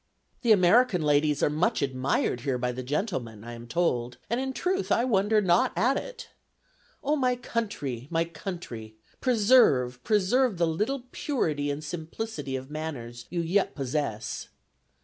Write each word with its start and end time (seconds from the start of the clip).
"The 0.41 0.51
American 0.51 1.03
ladies 1.03 1.43
are 1.43 1.49
much 1.51 1.83
admired 1.83 2.39
here 2.39 2.57
by 2.57 2.71
the 2.71 2.81
gentlemen, 2.81 3.43
I 3.43 3.53
am 3.53 3.67
told, 3.67 4.17
and 4.31 4.41
in 4.41 4.51
truth 4.51 4.91
I 4.91 5.05
wonder 5.05 5.41
not 5.41 5.73
at 5.75 5.95
it. 5.95 6.29
O, 7.03 7.15
my 7.15 7.35
country, 7.35 8.07
my 8.09 8.25
country! 8.25 8.95
preserve, 9.19 10.03
preserve 10.03 10.57
the 10.57 10.65
little 10.65 11.03
purity 11.11 11.69
and 11.69 11.83
simplicity 11.83 12.55
of 12.55 12.71
manners 12.71 13.27
you 13.29 13.41
yet 13.41 13.75
possess. 13.75 14.47